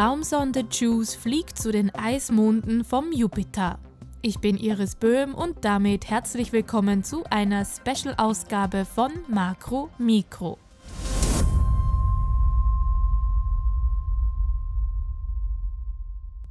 Raumsonde 0.00 0.64
JUICE 0.70 1.14
fliegt 1.14 1.58
zu 1.58 1.72
den 1.72 1.94
Eismonden 1.94 2.84
vom 2.84 3.12
Jupiter. 3.12 3.78
Ich 4.22 4.38
bin 4.38 4.56
Iris 4.56 4.94
Böhm 4.94 5.34
und 5.34 5.62
damit 5.62 6.08
herzlich 6.08 6.54
willkommen 6.54 7.04
zu 7.04 7.22
einer 7.24 7.66
Special-Ausgabe 7.66 8.86
von 8.86 9.12
Makro 9.28 9.90
Mikro. 9.98 10.56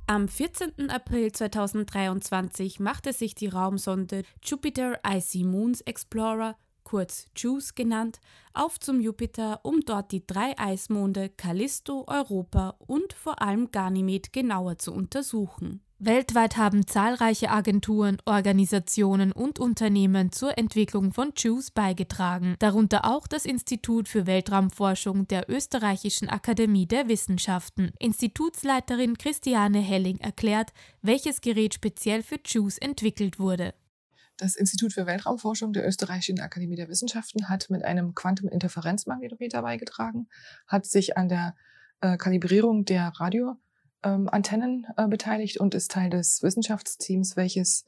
Am 0.06 0.28
14. 0.28 0.92
April 0.92 1.32
2023 1.32 2.80
machte 2.80 3.14
sich 3.14 3.34
die 3.34 3.48
Raumsonde 3.48 4.26
Jupiter 4.44 5.00
Icy 5.04 5.44
Moons 5.44 5.82
Explorer 5.82 6.56
kurz 6.90 7.28
JUICE 7.36 7.76
genannt, 7.76 8.20
auf 8.52 8.80
zum 8.80 9.00
Jupiter, 9.00 9.60
um 9.62 9.82
dort 9.82 10.12
die 10.12 10.26
drei 10.26 10.58
Eismonde 10.58 11.30
Callisto, 11.30 12.04
Europa 12.08 12.78
und 12.80 13.14
vor 13.14 13.44
allem 13.44 13.70
Ganymed 13.70 14.34
genauer 14.34 14.80
zu 14.80 14.92
untersuchen. 14.92 15.82
Weltweit 16.00 16.58
haben 16.58 16.88
zahlreiche 16.88 17.52
Agenturen, 17.52 18.18
Organisationen 18.26 19.32
und 19.32 19.60
Unternehmen 19.60 20.32
zur 20.32 20.58
Entwicklung 20.58 21.12
von 21.12 21.34
JUICE 21.36 21.72
beigetragen, 21.72 22.56
darunter 22.58 23.06
auch 23.06 23.28
das 23.28 23.46
Institut 23.46 24.08
für 24.08 24.26
Weltraumforschung 24.26 25.28
der 25.28 25.48
Österreichischen 25.48 26.28
Akademie 26.28 26.88
der 26.88 27.08
Wissenschaften. 27.08 27.92
Institutsleiterin 28.00 29.18
Christiane 29.20 29.80
Helling 29.80 30.18
erklärt, 30.22 30.72
welches 31.04 31.42
Gerät 31.42 31.76
speziell 31.76 32.24
für 32.24 32.40
JUICE 32.44 32.80
entwickelt 32.80 33.38
wurde. 33.38 33.76
Das 34.40 34.56
Institut 34.56 34.94
für 34.94 35.06
Weltraumforschung 35.06 35.74
der 35.74 35.86
Österreichischen 35.86 36.40
Akademie 36.40 36.78
der 36.78 36.88
Wissenschaften 36.88 37.50
hat 37.50 37.70
mit 37.70 37.84
einem 37.84 38.16
Quantum-Interferenzmagnetometer 38.16 39.62
beigetragen, 39.62 40.30
hat 40.66 40.86
sich 40.86 41.18
an 41.18 41.28
der 41.28 41.56
äh, 42.00 42.16
Kalibrierung 42.16 42.86
der 42.86 43.12
Radioantennen 43.18 44.88
ähm, 44.98 45.06
äh, 45.06 45.08
beteiligt 45.10 45.60
und 45.60 45.76
ist 45.76 45.92
Teil 45.92 46.10
des 46.10 46.42
Wissenschaftsteams, 46.42 47.36
welches 47.36 47.86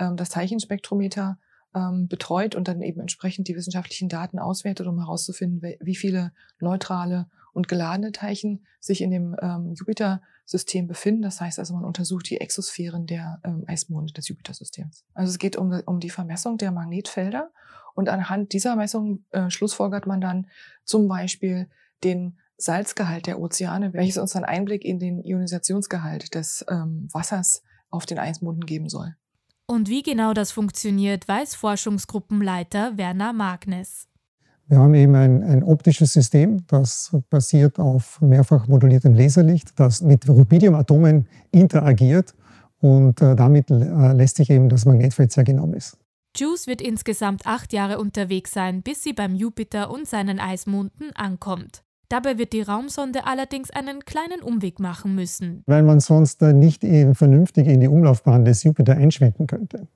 ähm, 0.00 0.16
das 0.16 0.30
Teilchenspektrometer 0.30 1.38
ähm, 1.72 2.08
betreut 2.08 2.56
und 2.56 2.66
dann 2.66 2.82
eben 2.82 3.00
entsprechend 3.00 3.46
die 3.46 3.54
wissenschaftlichen 3.54 4.08
Daten 4.08 4.40
auswertet, 4.40 4.88
um 4.88 4.98
herauszufinden, 4.98 5.76
wie 5.78 5.94
viele 5.94 6.32
neutrale 6.58 7.28
und 7.52 7.68
geladene 7.68 8.12
Teilchen 8.12 8.66
sich 8.80 9.00
in 9.02 9.10
dem 9.10 9.36
ähm, 9.40 9.74
Jupiter-System 9.74 10.86
befinden. 10.86 11.22
Das 11.22 11.40
heißt 11.40 11.58
also, 11.58 11.74
man 11.74 11.84
untersucht 11.84 12.28
die 12.30 12.40
Exosphären 12.40 13.06
der 13.06 13.40
ähm, 13.44 13.64
Eismonde 13.66 14.12
des 14.12 14.28
Jupiter-Systems. 14.28 15.04
Also 15.14 15.30
es 15.30 15.38
geht 15.38 15.56
um, 15.56 15.70
um 15.86 16.00
die 16.00 16.10
Vermessung 16.10 16.58
der 16.58 16.72
Magnetfelder 16.72 17.50
und 17.94 18.08
anhand 18.08 18.52
dieser 18.52 18.76
Messung 18.76 19.24
äh, 19.30 19.50
schlussfolgert 19.50 20.06
man 20.06 20.20
dann 20.20 20.48
zum 20.84 21.08
Beispiel 21.08 21.68
den 22.04 22.38
Salzgehalt 22.56 23.26
der 23.26 23.40
Ozeane, 23.40 23.92
welches 23.92 24.18
uns 24.18 24.32
dann 24.32 24.44
Einblick 24.44 24.84
in 24.84 24.98
den 24.98 25.22
Ionisationsgehalt 25.22 26.34
des 26.34 26.64
ähm, 26.70 27.08
Wassers 27.12 27.62
auf 27.90 28.06
den 28.06 28.18
Eismonden 28.18 28.64
geben 28.64 28.88
soll. 28.88 29.16
Und 29.66 29.88
wie 29.88 30.02
genau 30.02 30.32
das 30.32 30.52
funktioniert, 30.52 31.26
weiß 31.28 31.54
Forschungsgruppenleiter 31.54 32.96
Werner 32.98 33.32
Magnes. 33.32 34.08
Wir 34.72 34.78
haben 34.78 34.94
eben 34.94 35.14
ein, 35.14 35.42
ein, 35.42 35.62
optisches 35.62 36.14
System, 36.14 36.64
das 36.66 37.14
basiert 37.28 37.78
auf 37.78 38.18
mehrfach 38.22 38.68
moduliertem 38.68 39.12
Laserlicht, 39.12 39.78
das 39.78 40.00
mit 40.00 40.26
Rubidiumatomen 40.26 41.28
interagiert 41.50 42.32
und 42.80 43.20
äh, 43.20 43.36
damit 43.36 43.70
äh, 43.70 44.14
lässt 44.14 44.36
sich 44.36 44.48
eben 44.48 44.70
das 44.70 44.86
Magnetfeld 44.86 45.30
sehr 45.30 45.44
genau 45.44 45.66
messen. 45.66 45.98
JUICE 46.34 46.68
wird 46.68 46.80
insgesamt 46.80 47.44
acht 47.44 47.74
Jahre 47.74 47.98
unterwegs 47.98 48.54
sein, 48.54 48.80
bis 48.80 49.02
sie 49.02 49.12
beim 49.12 49.34
Jupiter 49.34 49.90
und 49.90 50.08
seinen 50.08 50.40
Eismonden 50.40 51.14
ankommt. 51.14 51.82
Dabei 52.08 52.38
wird 52.38 52.54
die 52.54 52.62
Raumsonde 52.62 53.26
allerdings 53.26 53.70
einen 53.70 54.06
kleinen 54.06 54.40
Umweg 54.42 54.80
machen 54.80 55.14
müssen. 55.14 55.64
Weil 55.66 55.82
man 55.82 56.00
sonst 56.00 56.40
äh, 56.40 56.54
nicht 56.54 56.82
eben 56.82 57.14
vernünftig 57.14 57.66
in 57.66 57.80
die 57.80 57.88
Umlaufbahn 57.88 58.46
des 58.46 58.62
Jupiter 58.62 58.96
einschwenken 58.96 59.46
könnte. 59.46 59.86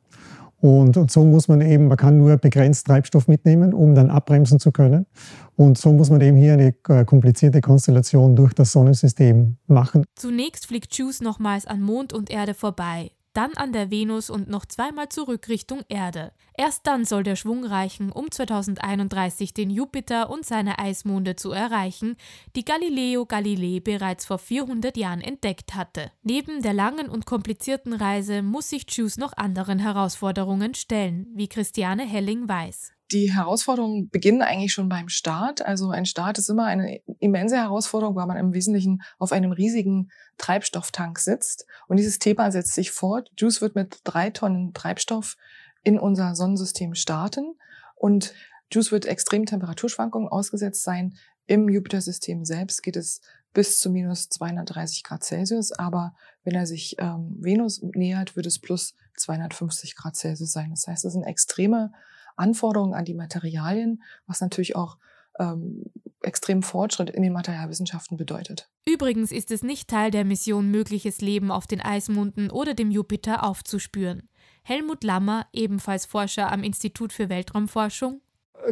Und, 0.67 0.97
und, 0.97 1.13
so 1.13 1.25
muss 1.25 1.47
man 1.47 1.61
eben, 1.61 1.87
man 1.87 1.97
kann 1.97 2.19
nur 2.19 2.37
begrenzt 2.39 2.89
Treibstoff 2.89 3.29
mitnehmen, 3.29 3.73
um 3.73 3.95
dann 3.95 4.11
abbremsen 4.11 4.59
zu 4.59 4.73
können. 4.73 5.07
Und 5.55 5.79
so 5.79 5.93
muss 5.93 6.11
man 6.11 6.21
eben 6.21 6.37
hier 6.37 6.55
eine 6.55 6.75
äh, 6.89 7.05
komplizierte 7.05 7.61
Konstellation 7.61 8.35
durch 8.35 8.53
das 8.53 8.73
Sonnensystem 8.73 9.59
machen. 9.69 10.05
Zunächst 10.17 10.67
fliegt 10.67 10.93
JUICE 10.99 11.21
nochmals 11.21 11.67
an 11.67 11.83
Mond 11.83 12.13
und 12.13 12.31
Erde 12.31 12.53
vorbei 12.53 13.13
dann 13.37 13.55
an 13.55 13.73
der 13.73 13.91
Venus 13.91 14.31
und 14.31 14.49
noch 14.49 14.65
zweimal 14.65 15.09
zurück 15.09 15.49
Richtung 15.49 15.83
Erde. 15.89 16.33
Erst 16.57 16.87
dann 16.87 17.05
soll 17.05 17.23
der 17.23 17.37
Schwung 17.37 17.65
reichen, 17.65 18.11
um 18.11 18.31
2031 18.31 19.53
den 19.53 19.71
Jupiter 19.71 20.31
und 20.31 20.47
seine 20.47 20.79
Eismonde 20.79 21.37
zu 21.37 21.53
erreichen, 21.53 22.17
die 22.57 22.65
Galileo 22.65 23.27
Galilei 23.27 23.81
bereits 23.81 24.25
vor 24.25 24.39
400 24.39 24.97
Jahren 24.97 25.21
entdeckt 25.21 25.75
hatte. 25.75 26.11
Neben 26.23 26.63
der 26.63 26.73
langen 26.73 27.09
und 27.09 27.27
komplizierten 27.27 27.93
Reise 27.93 28.43
muss 28.43 28.71
sich 28.71 28.87
JUICE 28.89 29.19
noch 29.19 29.37
anderen 29.37 29.79
Herausforderungen 29.79 30.75
stellen, 30.75 31.27
wie 31.35 31.49
Christiane 31.49 32.07
Helling 32.07 32.49
weiß 32.49 32.96
die 33.13 33.33
Herausforderungen 33.33 34.09
beginnen 34.11 34.43
eigentlich 34.43 34.73
schon 34.73 34.89
beim 34.89 35.09
Start. 35.09 35.65
Also 35.65 35.91
ein 35.91 36.07
Start 36.07 36.39
ist 36.39 36.49
immer 36.49 36.65
eine 36.65 37.01
immense 37.21 37.57
Herausforderung, 37.57 38.17
weil 38.17 38.27
man 38.27 38.37
im 38.37 38.53
Wesentlichen 38.53 39.03
auf 39.19 39.33
einem 39.33 39.53
riesigen 39.53 40.11
Treibstofftank 40.39 41.19
sitzt. 41.19 41.67
Und 41.87 41.99
dieses 41.99 42.19
Thema 42.19 42.51
setzt 42.51 42.75
sich 42.75 42.91
fort. 42.91 43.31
JUICE 43.39 43.61
wird 43.61 43.75
mit 43.77 44.01
drei 44.05 44.31
Tonnen 44.31 44.73
Treibstoff 44.75 45.37
in 45.85 45.99
unser 45.99 46.35
Sonnensystem 46.35 46.95
starten. 46.95 47.55
Und 47.95 48.35
JUICE 48.73 48.91
wird 48.91 49.07
extremen 49.07 49.47
Temperaturschwankungen 49.47 50.29
ausgesetzt 50.29 50.83
sein. 50.83 51.17
Im 51.47 51.69
Jupiter-System 51.69 52.45
selbst 52.45 52.83
geht 52.83 52.97
es 52.97 53.21
bis 53.53 53.79
zu 53.79 53.89
minus 53.89 54.29
230 54.31 55.05
Grad 55.05 55.23
Celsius. 55.23 55.71
Aber 55.71 56.15
wenn 56.43 56.57
er 56.57 56.67
sich 56.67 56.97
ähm, 56.99 57.37
Venus 57.39 57.81
nähert, 57.83 58.35
wird 58.35 58.47
es 58.47 58.59
plus 58.59 58.95
250 59.17 59.95
Grad 59.95 60.17
Celsius 60.17 60.51
sein. 60.51 60.71
Das 60.71 60.89
heißt, 60.89 61.05
es 61.05 61.13
sind 61.13 61.23
extreme 61.23 61.93
Anforderungen 62.37 62.95
an 62.95 63.05
die 63.05 63.15
Materialien, 63.15 64.03
was 64.27 64.41
natürlich 64.41 64.77
auch 64.77 64.99
ähm, 65.39 65.85
extremen 66.23 66.63
Fortschritt 66.63 67.11
in 67.11 67.23
den 67.23 67.33
Materialwissenschaften 67.33 68.17
bedeutet. 68.17 68.69
Übrigens 68.87 69.33
ist 69.33 69.51
es 69.51 69.63
nicht 69.63 69.89
Teil 69.89 70.11
der 70.11 70.25
Mission, 70.25 70.71
mögliches 70.71 71.21
Leben 71.21 71.51
auf 71.51 71.67
den 71.67 71.81
Eismunden 71.81 72.51
oder 72.51 72.75
dem 72.75 72.91
Jupiter 72.91 73.45
aufzuspüren. 73.45 74.29
Helmut 74.63 75.05
Lammer, 75.05 75.47
ebenfalls 75.53 76.07
Forscher 76.07 76.51
am 76.51 76.63
Institut 76.63 77.13
für 77.13 77.29
Weltraumforschung, 77.29 78.21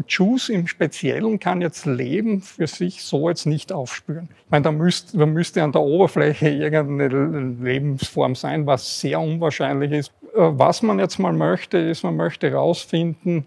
JUICE 0.07 0.49
im 0.51 0.67
Speziellen 0.67 1.39
kann 1.39 1.61
jetzt 1.61 1.87
Leben 1.87 2.41
für 2.41 2.67
sich 2.67 3.03
so 3.03 3.29
jetzt 3.29 3.47
nicht 3.47 3.73
aufspüren. 3.73 4.29
Ich 4.45 4.51
meine, 4.51 4.65
da 4.65 4.73
müsste, 4.73 5.19
da 5.19 5.27
müsste 5.27 5.63
an 5.63 5.73
der 5.73 5.83
Oberfläche 5.83 6.49
irgendeine 6.49 7.55
Lebensform 7.63 8.35
sein, 8.35 8.67
was 8.67 9.01
sehr 9.01 9.21
unwahrscheinlich 9.21 9.93
ist. 9.93 10.13
Äh, 10.35 10.41
was 10.53 10.83
man 10.83 10.99
jetzt 10.99 11.19
mal 11.19 11.33
möchte, 11.33 11.79
ist, 11.79 12.03
man 12.03 12.17
möchte 12.17 12.51
herausfinden, 12.51 13.47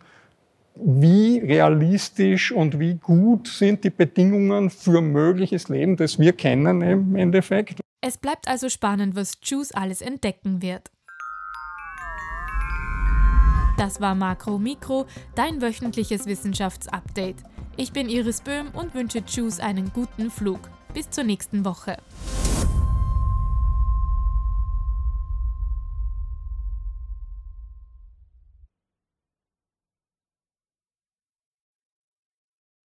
wie 0.75 1.39
realistisch 1.39 2.51
und 2.51 2.79
wie 2.79 2.95
gut 2.95 3.47
sind 3.47 3.83
die 3.83 3.89
Bedingungen 3.89 4.69
für 4.69 5.01
mögliches 5.01 5.69
Leben, 5.69 5.97
das 5.97 6.19
wir 6.19 6.33
kennen 6.33 6.81
im 6.81 7.15
Endeffekt. 7.15 7.79
Es 8.01 8.17
bleibt 8.17 8.47
also 8.47 8.69
spannend, 8.69 9.15
was 9.15 9.37
JUICE 9.41 9.71
alles 9.73 10.01
entdecken 10.01 10.61
wird. 10.61 10.91
Das 13.77 14.01
war 14.01 14.15
Makro 14.15 14.57
Mikro, 14.57 15.05
dein 15.35 15.61
wöchentliches 15.61 16.25
Wissenschaftsupdate. 16.25 17.43
Ich 17.77 17.93
bin 17.93 18.09
Iris 18.09 18.41
Böhm 18.41 18.69
und 18.73 18.95
wünsche 18.95 19.19
JUICE 19.19 19.59
einen 19.59 19.93
guten 19.93 20.31
Flug. 20.31 20.59
Bis 20.95 21.11
zur 21.11 21.23
nächsten 21.23 21.63
Woche. 21.63 21.97